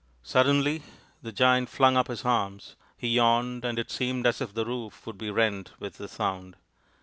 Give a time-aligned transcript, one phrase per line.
[0.23, 0.81] XI Suddenly
[1.21, 5.05] the Giant flung up his arms; he yawned, and it seemed as if the roof
[5.05, 6.55] would be rent with the sound.